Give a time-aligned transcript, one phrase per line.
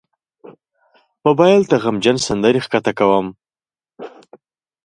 [1.25, 3.27] موبایل ته غمجن سندرې ښکته کوم.